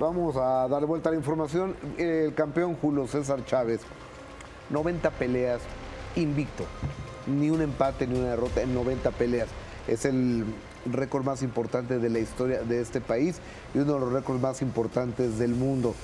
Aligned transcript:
Vamos 0.00 0.34
a 0.38 0.66
dar 0.66 0.86
vuelta 0.86 1.10
a 1.10 1.12
la 1.12 1.18
información. 1.18 1.76
El 1.98 2.32
campeón 2.32 2.74
Julio 2.74 3.06
César 3.06 3.44
Chávez, 3.44 3.82
90 4.70 5.10
peleas, 5.10 5.60
invicto. 6.16 6.64
Ni 7.26 7.50
un 7.50 7.60
empate 7.60 8.06
ni 8.06 8.18
una 8.18 8.30
derrota 8.30 8.62
en 8.62 8.72
90 8.72 9.10
peleas. 9.10 9.50
Es 9.86 10.06
el 10.06 10.46
récord 10.86 11.22
más 11.22 11.42
importante 11.42 11.98
de 11.98 12.08
la 12.08 12.18
historia 12.18 12.62
de 12.62 12.80
este 12.80 13.02
país 13.02 13.40
y 13.74 13.78
uno 13.80 13.92
de 13.92 14.00
los 14.00 14.10
récords 14.10 14.40
más 14.40 14.62
importantes 14.62 15.38
del 15.38 15.54
mundo. 15.54 15.94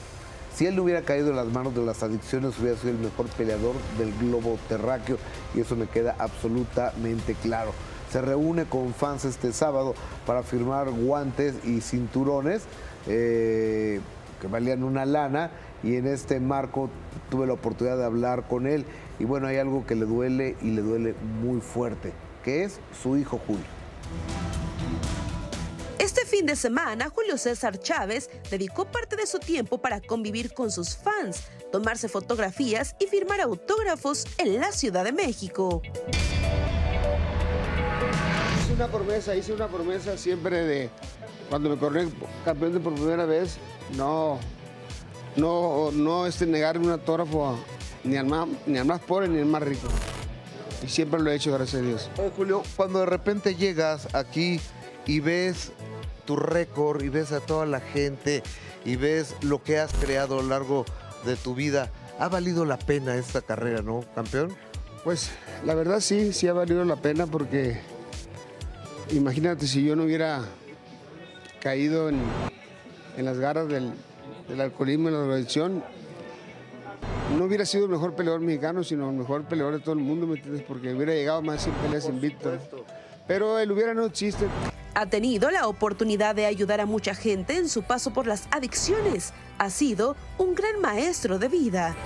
Si 0.55 0.67
él 0.67 0.77
no 0.77 0.83
hubiera 0.83 1.01
caído 1.01 1.31
en 1.31 1.37
las 1.37 1.47
manos 1.47 1.75
de 1.75 1.81
las 1.81 2.03
adicciones, 2.03 2.59
hubiera 2.59 2.77
sido 2.77 2.91
el 2.91 2.99
mejor 2.99 3.29
peleador 3.29 3.77
del 3.97 4.13
globo 4.19 4.59
terráqueo 4.69 5.17
y 5.55 5.61
eso 5.61 5.75
me 5.75 5.87
queda 5.87 6.17
absolutamente 6.19 7.33
claro. 7.33 7.73
Se 8.11 8.21
reúne 8.21 8.65
con 8.65 8.95
fans 8.95 9.25
este 9.25 9.53
sábado 9.53 9.95
para 10.27 10.43
firmar 10.43 10.91
guantes 10.91 11.55
y 11.65 11.81
cinturones 11.81 12.63
eh, 13.07 14.01
que 14.41 14.47
valían 14.47 14.83
una 14.83 15.05
lana 15.05 15.51
y 15.83 15.97
en 15.97 16.07
este 16.07 16.41
marco 16.41 16.91
tuve 17.31 17.47
la 17.47 17.53
oportunidad 17.53 17.99
de 17.99 18.05
hablar 18.05 18.47
con 18.49 18.67
él 18.67 18.85
y 19.19 19.25
bueno, 19.25 19.47
hay 19.47 19.57
algo 19.57 19.87
que 19.87 19.95
le 19.95 20.05
duele 20.05 20.57
y 20.63 20.71
le 20.71 20.83
duele 20.83 21.15
muy 21.43 21.61
fuerte, 21.61 22.13
que 22.45 22.65
es 22.65 22.81
su 23.03 23.17
hijo 23.17 23.41
Julio. 23.47 23.65
Este 25.99 26.25
fin 26.27 26.47
de 26.47 26.57
semana, 26.57 27.09
Julio 27.09 27.39
César 27.39 27.79
Chávez 27.79 28.31
dedicó 28.51 28.85
parte 28.85 29.17
de 29.17 29.27
su 29.27 29.39
tiempo 29.39 29.79
para 29.79 30.01
convivir 30.01 30.53
con 30.53 30.71
sus 30.71 30.97
fans, 30.97 31.45
tomarse 31.73 32.09
fotografías 32.09 32.95
y 33.01 33.07
firmar 33.07 33.41
autógrafos 33.41 34.27
en 34.39 34.61
la 34.61 34.73
Ciudad 34.73 35.05
de 35.05 35.13
México. 35.13 35.83
Hice 38.77 38.85
una 38.85 38.93
promesa, 38.93 39.35
hice 39.35 39.53
una 39.55 39.69
promesa 39.69 40.19
siempre 40.19 40.67
de 40.67 40.91
cuando 41.49 41.71
me 41.71 41.79
corrí 41.79 42.13
campeón 42.45 42.75
de 42.75 42.81
por 42.81 42.93
primera 42.93 43.25
vez, 43.25 43.57
no, 43.97 44.39
no, 45.35 45.91
no 45.93 46.27
este, 46.27 46.45
negarme 46.45 46.85
un 46.85 46.93
autógrafo 46.93 47.59
ni 48.05 48.19
al, 48.19 48.27
más, 48.27 48.47
ni 48.67 48.77
al 48.77 48.85
más 48.85 49.01
pobre 49.01 49.29
ni 49.29 49.39
al 49.39 49.47
más 49.47 49.63
rico. 49.63 49.89
Y 50.85 50.89
siempre 50.89 51.23
lo 51.23 51.31
he 51.31 51.37
hecho, 51.37 51.55
gracias 51.55 51.81
a 51.81 51.87
Dios. 51.87 52.11
Oye, 52.19 52.31
Julio, 52.37 52.63
cuando 52.77 52.99
de 52.99 53.07
repente 53.07 53.55
llegas 53.55 54.15
aquí 54.15 54.61
y 55.07 55.21
ves 55.21 55.73
tu 56.27 56.37
récord 56.37 57.03
y 57.03 57.09
ves 57.09 57.33
a 57.33 57.41
toda 57.41 57.65
la 57.65 57.81
gente 57.81 58.43
y 58.85 58.97
ves 58.97 59.37
lo 59.41 59.63
que 59.63 59.79
has 59.79 59.91
creado 59.95 60.39
a 60.39 60.43
lo 60.43 60.49
largo 60.51 60.85
de 61.25 61.37
tu 61.37 61.55
vida, 61.55 61.91
¿ha 62.19 62.29
valido 62.29 62.67
la 62.67 62.79
pena 62.79 63.15
esta 63.15 63.41
carrera, 63.41 63.81
no, 63.81 64.05
campeón? 64.15 64.55
Pues 65.03 65.31
la 65.65 65.75
verdad 65.75 66.01
sí, 66.01 66.35
sí 66.35 66.47
ha 66.47 66.53
valido 66.53 66.85
la 66.85 66.97
pena 66.97 67.27
porque 67.27 67.96
imagínate 69.11 69.67
si 69.67 69.85
yo 69.85 69.97
no 69.97 70.05
hubiera 70.05 70.43
caído 71.61 72.09
en, 72.09 72.21
en 73.17 73.25
las 73.25 73.39
garras 73.39 73.69
del, 73.69 73.93
del 74.49 74.61
alcoholismo 74.61 75.09
y 75.09 75.13
la 75.13 75.19
drogadicción, 75.19 75.83
no 77.37 77.45
hubiera 77.45 77.65
sido 77.67 77.87
el 77.87 77.91
mejor 77.91 78.15
peleador 78.15 78.41
mexicano, 78.41 78.85
sino 78.85 79.11
el 79.11 79.17
mejor 79.17 79.45
peleador 79.45 79.75
de 79.75 79.81
todo 79.81 79.95
el 79.95 80.01
mundo, 80.01 80.27
¿me 80.27 80.37
entiendes? 80.37 80.63
Porque 80.67 80.95
hubiera 80.95 81.13
llegado 81.13 81.43
más 81.43 81.63
100 81.63 81.75
peleas 81.77 82.09
invicto. 82.09 82.57
Pero 83.27 83.59
el 83.59 83.71
hubiera 83.73 83.95
no 83.95 84.05
existe. 84.05 84.47
Ha 84.95 85.07
tenido 85.07 85.51
la 85.51 85.67
oportunidad 85.67 86.35
de 86.35 86.47
ayudar 86.47 86.81
a 86.81 86.87
mucha 86.87 87.15
gente 87.15 87.57
en 87.57 87.69
su 87.69 87.83
paso 87.83 88.13
por 88.13 88.27
las 88.27 88.49
adicciones. 88.51 89.33
Ha 89.59 89.71
sido 89.71 90.17
un 90.39 90.55
gran 90.55 90.81
maestro 90.81 91.39
de 91.39 91.49
vida. 91.49 91.97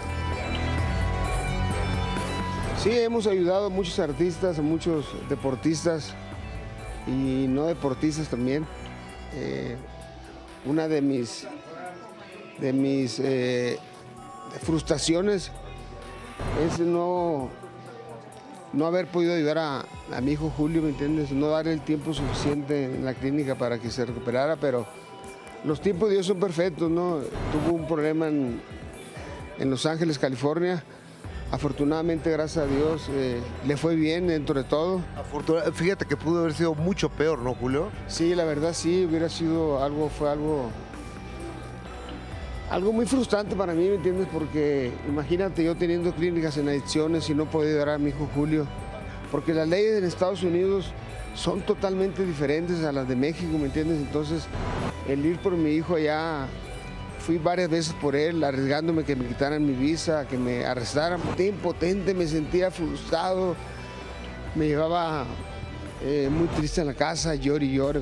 Sí, 2.83 2.91
hemos 2.91 3.27
ayudado 3.27 3.67
a 3.67 3.69
muchos 3.69 3.99
artistas, 3.99 4.59
a 4.59 4.63
muchos 4.63 5.05
deportistas 5.29 6.15
y 7.11 7.47
no 7.49 7.67
deportistas 7.67 8.29
también. 8.29 8.65
Eh, 9.35 9.77
una 10.65 10.89
de 10.89 11.03
mis, 11.03 11.47
de 12.61 12.73
mis 12.73 13.19
eh, 13.19 13.79
frustraciones 14.63 15.51
es 16.65 16.79
no, 16.79 17.51
no 18.73 18.87
haber 18.87 19.07
podido 19.07 19.35
ayudar 19.35 19.59
a, 19.59 19.85
a, 20.13 20.21
mi 20.21 20.33
hijo 20.33 20.53
Julio, 20.57 20.83
¿me 20.83 20.91
entiendes? 20.91 21.33
No 21.33 21.49
darle 21.49 21.73
el 21.73 21.81
tiempo 21.81 22.15
suficiente 22.15 22.85
en 22.85 23.05
la 23.05 23.15
clínica 23.15 23.55
para 23.55 23.79
que 23.79 23.91
se 23.91 24.05
recuperara, 24.05 24.57
pero 24.57 24.87
los 25.65 25.81
tiempos 25.81 26.09
de 26.09 26.17
Dios 26.17 26.27
son 26.27 26.39
perfectos, 26.39 26.91
¿no? 26.91 27.21
Tuvo 27.53 27.77
un 27.77 27.87
problema 27.87 28.29
en, 28.29 28.61
en 29.59 29.71
Los 29.71 29.87
Ángeles, 29.87 30.19
California. 30.19 30.83
Afortunadamente, 31.53 32.31
gracias 32.31 32.65
a 32.65 32.69
Dios, 32.69 33.09
eh, 33.11 33.41
le 33.67 33.77
fue 33.77 33.97
bien 33.97 34.29
dentro 34.29 34.55
de 34.55 34.63
todo. 34.63 35.01
Fíjate 35.73 36.07
que 36.07 36.17
pudo 36.17 36.41
haber 36.41 36.55
sido 36.55 36.75
mucho 36.75 37.09
peor, 37.09 37.41
¿no, 37.41 37.55
Julio? 37.55 37.89
Sí, 38.07 38.35
la 38.37 38.45
verdad 38.45 38.73
sí, 38.73 39.05
hubiera 39.05 39.29
sido 39.29 39.83
algo, 39.83 40.09
fue 40.09 40.31
algo 40.31 40.71
algo 42.71 42.93
muy 42.93 43.05
frustrante 43.05 43.57
para 43.57 43.75
mí, 43.75 43.89
¿me 43.89 43.97
entiendes? 43.97 44.29
Porque 44.33 44.93
imagínate 45.09 45.65
yo 45.65 45.75
teniendo 45.75 46.13
clínicas 46.15 46.57
en 46.57 46.69
adicciones 46.69 47.29
y 47.29 47.35
no 47.35 47.47
poder 47.47 47.71
ayudar 47.71 47.89
a 47.89 47.99
mi 47.99 48.11
hijo 48.11 48.29
Julio. 48.33 48.65
Porque 49.33 49.53
las 49.53 49.69
leyes 49.69 49.99
en 49.99 50.05
Estados 50.05 50.45
Unidos 50.45 50.93
son 51.35 51.63
totalmente 51.63 52.25
diferentes 52.25 52.85
a 52.85 52.93
las 52.93 53.09
de 53.09 53.17
México, 53.17 53.59
¿me 53.59 53.67
entiendes? 53.67 53.99
Entonces, 53.99 54.45
el 55.09 55.27
ir 55.27 55.39
por 55.39 55.53
mi 55.53 55.71
hijo 55.71 55.97
allá, 55.97 56.47
fui 57.21 57.39
varias 57.39 57.71
veces 57.71 57.95
por 57.95 58.17
él, 58.17 58.43
arriesgándome 58.43 59.05
que 59.05 59.15
me 59.15 59.27
quitaran 59.27 59.65
mi 59.65 59.73
visa, 59.73 60.27
que 60.27 60.37
me 60.37 60.65
arrestaran. 60.65 61.21
Impotente, 61.39 62.15
me 62.15 62.27
sentía 62.27 62.71
frustrado, 62.71 63.55
me 64.55 64.67
llevaba 64.67 65.25
eh, 66.03 66.29
muy 66.31 66.49
triste 66.49 66.81
en 66.81 66.89
la 66.89 66.95
casa, 66.95 67.35
llor 67.35 67.63
y 67.63 67.73
llor, 67.73 68.01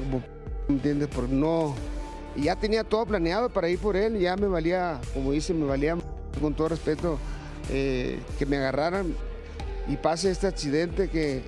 ¿me 0.69 0.75
entiendes? 0.75 1.09
Por 1.09 1.29
no 1.29 1.75
y 2.39 2.45
ya 2.45 2.57
tenía 2.57 2.85
todo 2.85 3.05
planeado 3.05 3.49
para 3.49 3.69
ir 3.69 3.81
por 3.81 3.97
él, 3.97 4.19
ya 4.19 4.37
me 4.37 4.47
valía, 4.47 5.01
como 5.13 5.33
dice, 5.33 5.53
me 5.53 5.67
valía 5.67 5.97
con 6.41 6.55
todo 6.55 6.69
respeto 6.69 7.19
eh, 7.71 8.21
que 8.39 8.47
me 8.47 8.59
agarraran 8.59 9.13
y 9.89 9.97
pase 9.97 10.31
este 10.31 10.47
accidente 10.47 11.09
que, 11.09 11.43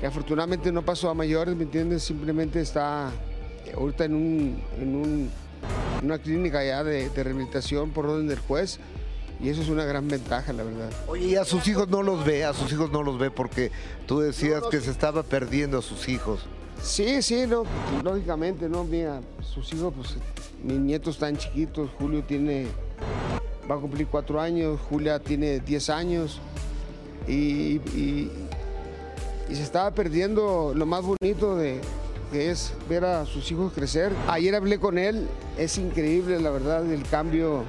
que, 0.00 0.06
afortunadamente 0.06 0.72
no 0.72 0.82
pasó 0.82 1.10
a 1.10 1.14
mayores, 1.14 1.54
¿me 1.54 1.64
entiendes? 1.64 2.02
Simplemente 2.02 2.62
está 2.62 3.10
ahorita 3.76 4.06
en, 4.06 4.14
un, 4.14 4.62
en 4.80 4.96
un, 4.96 5.30
una 6.02 6.18
clínica 6.18 6.64
ya 6.64 6.84
de, 6.84 7.08
de 7.08 7.24
rehabilitación 7.24 7.90
por 7.90 8.06
orden 8.06 8.28
del 8.28 8.38
juez. 8.38 8.78
Y 9.42 9.48
eso 9.48 9.62
es 9.62 9.68
una 9.70 9.84
gran 9.84 10.06
ventaja, 10.06 10.52
la 10.52 10.64
verdad. 10.64 10.90
Oye, 11.06 11.28
y 11.28 11.36
a 11.36 11.44
sus 11.46 11.66
hijos 11.66 11.88
no 11.88 12.02
los 12.02 12.24
ve, 12.26 12.44
a 12.44 12.52
sus 12.52 12.70
hijos 12.72 12.90
no 12.90 13.02
los 13.02 13.18
ve 13.18 13.30
porque 13.30 13.70
tú 14.06 14.20
decías 14.20 14.60
no, 14.60 14.66
no, 14.66 14.68
que 14.68 14.80
se 14.80 14.90
estaba 14.90 15.22
perdiendo 15.22 15.78
a 15.78 15.82
sus 15.82 16.08
hijos. 16.10 16.40
Sí, 16.82 17.22
sí, 17.22 17.46
no, 17.46 17.64
lógicamente, 18.02 18.68
no, 18.68 18.84
mira, 18.84 19.20
sus 19.42 19.72
hijos, 19.72 19.92
pues 19.94 20.16
mis 20.62 20.78
nietos 20.78 21.14
están 21.14 21.36
chiquitos, 21.36 21.90
Julio 21.98 22.22
tiene, 22.24 22.66
va 23.70 23.74
a 23.76 23.78
cumplir 23.78 24.06
cuatro 24.06 24.40
años, 24.40 24.80
Julia 24.88 25.18
tiene 25.18 25.60
diez 25.60 25.90
años 25.90 26.40
y, 27.28 27.76
y, 27.94 28.30
y, 29.48 29.54
se 29.54 29.62
estaba 29.62 29.90
perdiendo 29.90 30.72
lo 30.74 30.86
más 30.86 31.02
bonito 31.04 31.56
de 31.56 31.80
que 32.30 32.50
es 32.50 32.72
ver 32.88 33.04
a 33.04 33.26
sus 33.26 33.50
hijos 33.50 33.72
crecer. 33.72 34.12
Ayer 34.28 34.54
hablé 34.54 34.78
con 34.78 34.98
él, 34.98 35.28
es 35.58 35.78
increíble 35.78 36.40
la 36.40 36.50
verdad 36.50 36.90
el 36.90 37.02
cambio 37.04 37.60
eh, 37.60 37.64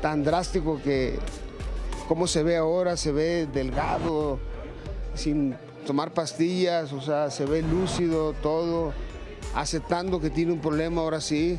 tan 0.00 0.24
drástico 0.24 0.80
que 0.82 1.18
cómo 2.08 2.26
se 2.26 2.42
ve 2.42 2.56
ahora, 2.56 2.96
se 2.96 3.12
ve 3.12 3.46
delgado, 3.52 4.38
sin 5.14 5.54
tomar 5.86 6.12
pastillas, 6.12 6.92
o 6.92 7.00
sea, 7.00 7.30
se 7.30 7.44
ve 7.46 7.62
lúcido 7.62 8.32
todo, 8.34 8.92
aceptando 9.54 10.20
que 10.20 10.30
tiene 10.30 10.52
un 10.52 10.60
problema 10.60 11.02
ahora 11.02 11.20
sí. 11.20 11.58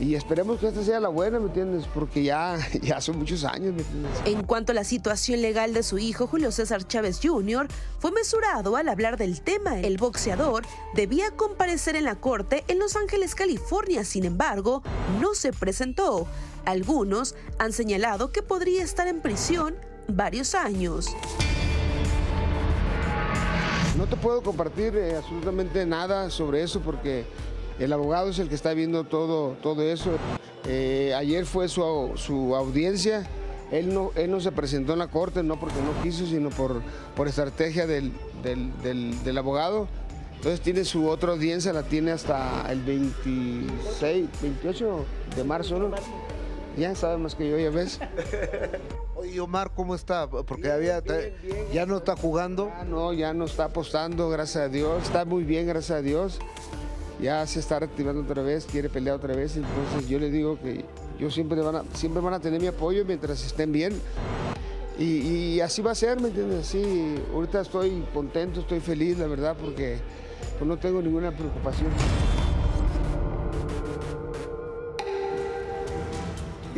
Y 0.00 0.14
esperemos 0.14 0.60
que 0.60 0.68
esta 0.68 0.84
sea 0.84 1.00
la 1.00 1.08
buena, 1.08 1.40
¿me 1.40 1.46
entiendes? 1.46 1.84
Porque 1.92 2.22
ya, 2.22 2.56
ya 2.82 3.00
son 3.00 3.18
muchos 3.18 3.44
años, 3.44 3.74
¿me 3.74 3.82
entiendes? 3.82 4.12
En 4.26 4.44
cuanto 4.44 4.70
a 4.72 4.74
la 4.74 4.84
situación 4.84 5.42
legal 5.42 5.74
de 5.74 5.82
su 5.82 5.98
hijo, 5.98 6.28
Julio 6.28 6.52
César 6.52 6.86
Chávez 6.86 7.18
Jr., 7.20 7.66
fue 7.98 8.12
mesurado 8.12 8.76
al 8.76 8.88
hablar 8.88 9.16
del 9.16 9.40
tema. 9.40 9.80
El 9.80 9.96
boxeador 9.96 10.64
debía 10.94 11.32
comparecer 11.32 11.96
en 11.96 12.04
la 12.04 12.14
corte 12.14 12.64
en 12.68 12.78
Los 12.78 12.94
Ángeles, 12.94 13.34
California, 13.34 14.04
sin 14.04 14.24
embargo, 14.24 14.82
no 15.20 15.34
se 15.34 15.52
presentó. 15.52 16.28
Algunos 16.64 17.34
han 17.58 17.72
señalado 17.72 18.30
que 18.30 18.42
podría 18.42 18.84
estar 18.84 19.08
en 19.08 19.20
prisión 19.20 19.74
varios 20.06 20.54
años. 20.54 21.08
No 23.96 24.06
te 24.06 24.14
puedo 24.14 24.42
compartir 24.42 24.94
eh, 24.94 25.16
absolutamente 25.16 25.84
nada 25.84 26.30
sobre 26.30 26.62
eso 26.62 26.80
porque 26.80 27.26
el 27.78 27.92
abogado 27.92 28.30
es 28.30 28.38
el 28.38 28.48
que 28.48 28.54
está 28.54 28.74
viendo 28.74 29.04
todo, 29.04 29.56
todo 29.62 29.82
eso. 29.82 30.10
Eh, 30.66 31.14
ayer 31.16 31.46
fue 31.46 31.68
su, 31.68 32.12
su 32.16 32.54
audiencia. 32.56 33.26
Él 33.70 33.92
no, 33.92 34.12
él 34.16 34.30
no 34.30 34.40
se 34.40 34.50
presentó 34.50 34.94
en 34.94 34.98
la 34.98 35.08
corte, 35.08 35.42
no 35.42 35.60
porque 35.60 35.76
no 35.82 36.02
quiso, 36.02 36.26
sino 36.26 36.50
por, 36.50 36.82
por 37.14 37.28
estrategia 37.28 37.86
del, 37.86 38.12
del, 38.42 38.70
del, 38.82 39.22
del 39.24 39.38
abogado. 39.38 39.88
Entonces 40.36 40.60
tiene 40.60 40.84
su 40.84 41.08
otra 41.08 41.32
audiencia, 41.32 41.72
la 41.72 41.82
tiene 41.82 42.12
hasta 42.12 42.64
el 42.70 42.80
26, 42.82 44.28
28 44.40 45.04
de 45.36 45.44
marzo, 45.44 45.78
¿no? 45.78 45.90
Ya 46.78 46.94
sabe 46.94 47.18
más 47.18 47.34
que 47.34 47.50
yo, 47.50 47.58
ya 47.58 47.70
ves. 47.70 47.98
Oye, 49.16 49.40
Omar, 49.40 49.72
¿cómo 49.74 49.96
está? 49.96 50.28
Porque 50.28 50.70
había, 50.70 51.00
bien, 51.00 51.34
bien. 51.42 51.66
ya 51.72 51.86
no 51.86 51.96
está 51.96 52.14
jugando. 52.16 52.68
Ya 52.68 52.84
no, 52.84 53.12
ya 53.12 53.34
no 53.34 53.46
está 53.46 53.64
apostando, 53.64 54.28
gracias 54.28 54.64
a 54.64 54.68
Dios. 54.68 55.02
Está 55.02 55.24
muy 55.24 55.42
bien, 55.42 55.66
gracias 55.66 55.98
a 55.98 56.02
Dios. 56.02 56.38
Ya 57.20 57.46
se 57.46 57.60
está 57.60 57.78
reactivando 57.78 58.22
otra 58.22 58.42
vez, 58.42 58.66
quiere 58.66 58.88
pelear 58.88 59.16
otra 59.16 59.34
vez, 59.34 59.56
entonces 59.56 60.08
yo 60.08 60.18
le 60.18 60.30
digo 60.30 60.58
que 60.60 60.84
yo 61.18 61.30
siempre 61.30 61.60
van 61.60 61.76
a, 61.76 61.84
siempre 61.94 62.22
van 62.22 62.34
a 62.34 62.40
tener 62.40 62.60
mi 62.60 62.66
apoyo 62.66 63.04
mientras 63.04 63.44
estén 63.44 63.72
bien. 63.72 63.92
Y, 64.98 65.60
así 65.60 65.80
va 65.80 65.92
a 65.92 65.94
ser, 65.94 66.20
¿me 66.20 66.28
entiendes? 66.28 66.66
Sí, 66.66 67.14
ahorita 67.32 67.60
estoy 67.60 68.02
contento, 68.12 68.60
estoy 68.60 68.80
feliz, 68.80 69.16
la 69.16 69.28
verdad, 69.28 69.56
porque 69.58 69.98
pues, 70.58 70.68
no 70.68 70.76
tengo 70.76 71.00
ninguna 71.00 71.30
preocupación. 71.30 71.90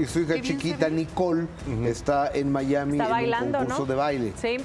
Y 0.00 0.06
su 0.06 0.20
hija 0.20 0.40
chiquita 0.40 0.88
Nicole 0.88 1.46
está 1.84 2.30
en 2.32 2.50
Miami 2.50 2.98
en 2.98 3.34
un 3.34 3.52
concurso 3.52 3.86
de 3.86 3.94
baile. 3.94 4.32
Sí, 4.40 4.56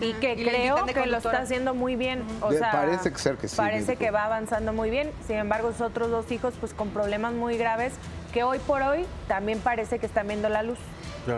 y 0.00 0.12
que 0.14 0.34
creo 0.34 0.84
que 0.86 1.06
lo 1.06 1.16
está 1.16 1.38
haciendo 1.38 1.74
muy 1.74 1.96
bien. 1.96 2.22
O 2.40 2.52
sea, 2.52 2.70
parece 2.72 3.12
que 3.12 3.18
ser 3.18 3.36
que 3.36 3.48
sí. 3.48 3.56
Parece 3.56 3.96
que 3.96 4.10
va 4.10 4.24
avanzando 4.24 4.72
muy 4.72 4.90
bien. 4.90 5.10
Sin 5.26 5.36
embargo, 5.36 5.72
sus 5.72 5.82
otros 5.82 6.10
dos 6.10 6.30
hijos, 6.30 6.54
pues 6.60 6.72
con 6.74 6.90
problemas 6.90 7.34
muy 7.34 7.56
graves, 7.56 7.92
que 8.32 8.44
hoy 8.44 8.58
por 8.60 8.82
hoy 8.82 9.04
también 9.28 9.58
parece 9.58 9.98
que 9.98 10.06
están 10.06 10.28
viendo 10.28 10.48
la 10.48 10.62
luz. 10.62 10.78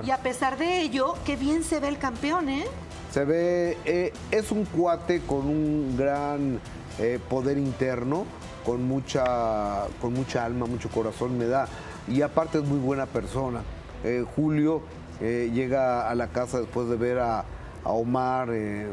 Y 0.04 0.10
a 0.10 0.18
pesar 0.18 0.58
de 0.58 0.80
ello, 0.80 1.14
qué 1.24 1.36
bien 1.36 1.62
se 1.62 1.78
ve 1.78 1.88
el 1.88 1.98
campeón, 1.98 2.48
¿eh? 2.48 2.64
Se 3.12 3.24
ve, 3.24 3.78
eh, 3.84 4.12
es 4.30 4.50
un 4.50 4.64
cuate 4.64 5.20
con 5.20 5.46
un 5.46 5.96
gran 5.96 6.60
eh, 6.98 7.20
poder 7.28 7.56
interno, 7.56 8.26
con 8.64 8.82
mucha, 8.82 9.84
con 10.00 10.12
mucha 10.12 10.44
alma, 10.44 10.66
mucho 10.66 10.88
corazón, 10.88 11.38
me 11.38 11.46
da 11.46 11.68
y 12.08 12.22
aparte 12.22 12.58
es 12.58 12.64
muy 12.64 12.78
buena 12.78 13.06
persona. 13.06 13.62
Eh, 14.04 14.24
Julio 14.34 14.82
eh, 15.20 15.50
llega 15.52 16.08
a 16.08 16.14
la 16.14 16.28
casa 16.28 16.60
después 16.60 16.88
de 16.88 16.96
ver 16.96 17.18
a, 17.18 17.44
Omar 17.88 18.48
eh, 18.52 18.88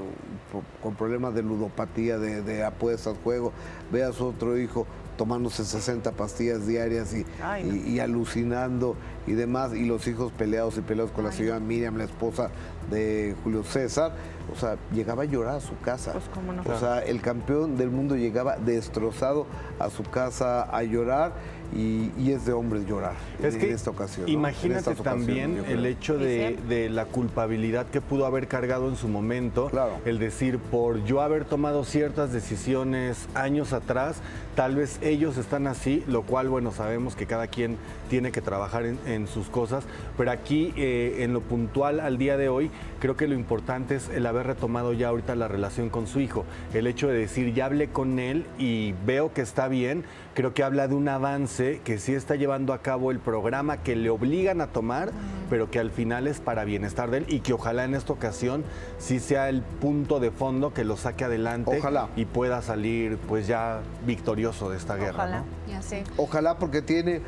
con 0.83 0.93
problemas 0.93 1.33
de 1.33 1.41
ludopatía, 1.41 2.19
de, 2.19 2.63
apuestas, 2.63 3.15
juego, 3.23 3.51
ve 3.91 4.03
a 4.03 4.11
su 4.13 4.27
otro 4.27 4.55
hijo 4.55 4.85
tomándose 5.17 5.65
60 5.65 6.11
pastillas 6.11 6.67
diarias 6.67 7.15
y, 7.15 7.99
alucinando 7.99 8.95
y 9.25 9.31
demás, 9.31 9.73
y 9.73 9.85
los 9.85 10.07
hijos 10.07 10.31
peleados 10.31 10.77
y 10.77 10.81
peleados 10.81 11.11
con 11.11 11.23
la 11.23 11.31
señora 11.31 11.59
Miriam, 11.59 11.97
la 11.97 12.03
esposa 12.03 12.51
de 12.91 13.35
Julio 13.43 13.63
César. 13.63 14.13
O 14.51 14.55
sea, 14.55 14.77
llegaba 14.93 15.23
a 15.23 15.25
llorar 15.25 15.55
a 15.55 15.59
su 15.59 15.77
casa. 15.79 16.13
Pues, 16.13 16.67
o 16.67 16.79
sea, 16.79 16.99
el 16.99 17.21
campeón 17.21 17.77
del 17.77 17.89
mundo 17.89 18.15
llegaba 18.15 18.57
destrozado 18.57 19.45
a 19.79 19.89
su 19.89 20.03
casa 20.03 20.63
a 20.63 20.83
llorar 20.83 21.33
y, 21.75 22.31
es 22.31 22.45
de 22.45 22.53
hombres 22.53 22.87
llorar 22.87 23.13
es 23.41 23.55
en, 23.55 23.71
esta 23.71 23.89
ocasión. 23.89 24.27
Imagínate 24.27 24.95
también 24.95 25.63
el 25.67 25.85
hecho 25.85 26.17
de, 26.17 26.89
la 26.89 27.05
culpabilidad 27.05 27.85
que 27.87 28.01
pudo 28.01 28.25
haber 28.25 28.47
cargado 28.47 28.89
en 28.89 28.95
su 28.95 29.07
momento, 29.07 29.71
el 30.05 30.19
decir, 30.19 30.59
por 30.59 31.03
yo 31.05 31.21
haber 31.21 31.45
tomado 31.45 31.83
ciertas 31.83 32.31
decisiones 32.31 33.27
años 33.33 33.73
atrás, 33.73 34.17
tal 34.55 34.75
vez 34.75 34.99
ellos 35.01 35.37
están 35.37 35.67
así, 35.67 36.03
lo 36.07 36.23
cual, 36.23 36.49
bueno, 36.49 36.71
sabemos 36.71 37.15
que 37.15 37.25
cada 37.25 37.47
quien 37.47 37.77
tiene 38.09 38.31
que 38.31 38.41
trabajar 38.41 38.85
en, 38.85 39.27
sus 39.27 39.47
cosas, 39.47 39.85
pero 40.17 40.31
aquí, 40.31 40.73
eh, 40.75 41.17
en 41.19 41.33
lo 41.33 41.41
puntual 41.41 41.99
al 41.99 42.17
día 42.17 42.37
de 42.37 42.49
hoy, 42.49 42.69
creo 42.99 43.15
que 43.15 43.27
lo 43.27 43.35
importante 43.35 43.95
es 43.95 44.09
el 44.09 44.25
haber 44.33 44.47
retomado 44.47 44.93
ya 44.93 45.09
ahorita 45.09 45.35
la 45.35 45.47
relación 45.47 45.89
con 45.89 46.07
su 46.07 46.19
hijo, 46.19 46.45
el 46.73 46.87
hecho 46.87 47.07
de 47.07 47.17
decir, 47.17 47.53
ya 47.53 47.65
hablé 47.65 47.89
con 47.89 48.19
él 48.19 48.45
y 48.57 48.93
veo 49.05 49.33
que 49.33 49.41
está 49.41 49.67
bien, 49.67 50.03
creo 50.33 50.53
que 50.53 50.63
habla 50.63 50.87
de 50.87 50.95
un 50.95 51.07
avance 51.07 51.81
que 51.83 51.97
sí 51.99 52.13
está 52.13 52.35
llevando 52.35 52.73
a 52.73 52.79
cabo 52.79 53.11
el 53.11 53.19
programa 53.19 53.77
que 53.77 53.95
le 53.95 54.09
obligan 54.09 54.61
a 54.61 54.67
tomar, 54.67 55.11
pero 55.49 55.69
que 55.69 55.79
al 55.79 55.91
final 55.91 56.27
es 56.27 56.39
para 56.39 56.63
bienestar 56.63 57.11
de 57.11 57.19
él 57.19 57.25
y 57.27 57.39
que 57.39 57.53
ojalá 57.53 57.85
en 57.85 57.95
esta 57.95 58.13
ocasión 58.13 58.63
sí 58.97 59.19
sea 59.19 59.49
el 59.49 59.61
punto 59.61 60.19
de 60.19 60.31
fondo 60.31 60.73
que 60.73 60.83
lo 60.83 60.97
saque 60.97 61.25
adelante 61.25 61.81
y 62.15 62.25
pueda 62.25 62.61
salir 62.61 63.17
pues 63.27 63.47
ya 63.47 63.81
victorioso 64.05 64.69
de 64.69 64.77
esta 64.77 64.95
guerra. 64.95 65.23
Ojalá, 65.23 65.43
ya 65.67 65.81
sé. 65.81 66.03
Ojalá 66.17 66.57
porque 66.57 66.81
tiene, 66.81 67.21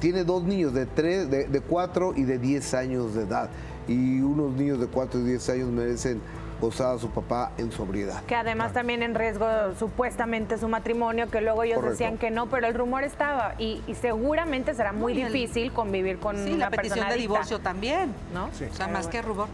tiene 0.00 0.24
dos 0.24 0.42
niños 0.42 0.74
de, 0.74 0.86
tres, 0.86 1.30
de, 1.30 1.44
de 1.46 1.60
4 1.60 2.14
y 2.16 2.24
de 2.24 2.38
10 2.38 2.74
años 2.74 3.14
de 3.14 3.22
edad. 3.22 3.50
Y 3.90 4.20
unos 4.20 4.52
niños 4.52 4.78
de 4.78 4.86
4 4.86 5.18
y 5.18 5.24
10 5.24 5.48
años 5.50 5.68
merecen 5.68 6.22
gozaba 6.60 6.98
su 6.98 7.08
papá 7.08 7.52
en 7.58 7.72
sobriedad. 7.72 8.22
Que 8.24 8.36
además 8.36 8.72
también 8.72 9.02
en 9.02 9.14
riesgo 9.14 9.46
supuestamente 9.78 10.58
su 10.58 10.68
matrimonio, 10.68 11.28
que 11.30 11.40
luego 11.40 11.64
ellos 11.64 11.82
decían 11.82 12.18
que 12.18 12.30
no, 12.30 12.48
pero 12.48 12.66
el 12.66 12.74
rumor 12.74 13.02
estaba 13.02 13.54
y, 13.58 13.82
seguramente 14.00 14.74
será 14.74 14.92
muy 14.92 15.14
difícil 15.14 15.72
convivir 15.72 16.18
con 16.18 16.36
sí, 16.36 16.52
una 16.52 16.66
la 16.66 16.70
petición 16.70 17.08
de 17.08 17.16
divorcio 17.16 17.58
también, 17.58 18.14
¿no? 18.32 18.48
Sí. 18.52 18.64
O 18.70 18.74
sea, 18.74 18.88
más 18.88 19.08
que 19.08 19.22
rumor. 19.22 19.48